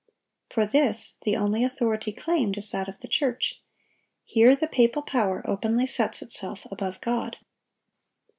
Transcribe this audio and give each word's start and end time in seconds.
For 0.49 0.65
this 0.65 1.17
the 1.25 1.35
only 1.35 1.63
authority 1.63 2.11
claimed 2.11 2.57
is 2.57 2.71
that 2.71 2.89
of 2.89 3.01
the 3.01 3.07
church. 3.07 3.61
Here 4.23 4.55
the 4.55 4.67
papal 4.67 5.03
power 5.03 5.43
openly 5.45 5.85
sets 5.85 6.23
itself 6.23 6.61
above 6.71 6.99
God. 7.01 7.37